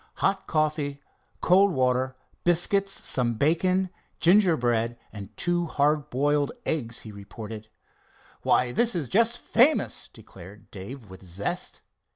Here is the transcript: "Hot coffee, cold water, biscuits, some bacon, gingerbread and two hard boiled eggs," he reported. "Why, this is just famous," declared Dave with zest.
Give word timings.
"Hot 0.15 0.47
coffee, 0.47 0.99
cold 1.41 1.69
water, 1.73 2.15
biscuits, 2.43 3.05
some 3.05 3.35
bacon, 3.35 3.91
gingerbread 4.19 4.97
and 5.13 5.29
two 5.37 5.67
hard 5.67 6.09
boiled 6.09 6.51
eggs," 6.65 7.01
he 7.01 7.11
reported. 7.11 7.67
"Why, 8.41 8.71
this 8.71 8.95
is 8.95 9.07
just 9.07 9.37
famous," 9.37 10.07
declared 10.07 10.71
Dave 10.71 11.11
with 11.11 11.21
zest. 11.23 11.81